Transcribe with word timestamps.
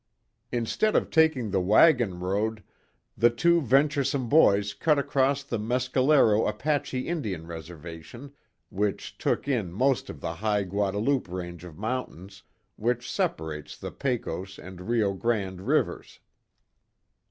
Instead 0.51 0.95
of 0.95 1.11
taking 1.11 1.51
the 1.51 1.61
wagon 1.61 2.19
road, 2.19 2.63
the 3.15 3.29
two 3.29 3.61
venturesome 3.61 4.27
boys 4.27 4.73
cut 4.73 4.97
across 4.97 5.43
the 5.43 5.59
Mescalero 5.59 6.47
Apache 6.47 7.01
Indian 7.07 7.45
Reservation, 7.45 8.33
which 8.71 9.15
took 9.19 9.47
in 9.47 9.71
most 9.71 10.09
of 10.09 10.19
the 10.19 10.33
high 10.33 10.63
Guadalupe 10.63 11.27
range 11.29 11.63
of 11.63 11.77
mountains, 11.77 12.41
which 12.77 13.07
separates 13.07 13.77
the 13.77 13.91
Pecos 13.91 14.57
and 14.57 14.81
Rio 14.89 15.13
Grande 15.13 15.61
rivers. 15.67 16.19